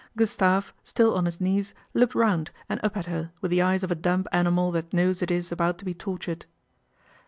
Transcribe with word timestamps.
Gustave, 0.17 0.71
still 0.83 1.13
on 1.15 1.25
his 1.25 1.39
knees, 1.39 1.75
looked 1.93 2.15
round 2.15 2.49
and 2.67 2.79
up 2.83 2.97
at 2.97 3.05
her 3.05 3.31
with 3.39 3.51
the 3.51 3.61
eyes 3.61 3.83
of 3.83 3.91
a 3.91 3.93
dumb 3.93 4.25
animal 4.31 4.71
that 4.71 4.91
knows 4.93 5.21
it 5.21 5.29
is 5.29 5.51
about 5.51 5.77
to 5.77 5.85
be 5.85 5.93
tortured. 5.93 6.47